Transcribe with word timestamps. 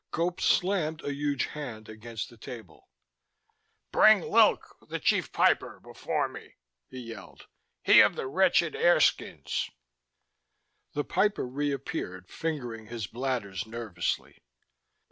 Gope 0.11 0.41
slammed 0.41 1.03
a 1.03 1.13
huge 1.13 1.45
hand 1.45 1.87
against 1.87 2.31
the 2.31 2.35
table. 2.37 2.89
"Bring 3.91 4.21
Lylk, 4.21 4.75
the 4.89 4.97
Chief 4.99 5.31
Piper, 5.31 5.79
before 5.79 6.27
me," 6.27 6.55
he 6.89 6.99
yelled. 7.01 7.45
"He 7.83 7.99
of 7.99 8.15
the 8.15 8.25
wretched 8.25 8.75
air 8.75 8.99
skins." 8.99 9.69
The 10.93 11.03
Piper 11.03 11.45
reappeared, 11.47 12.31
fingering 12.31 12.87
his 12.87 13.05
bladders 13.05 13.67
nervously. 13.67 14.39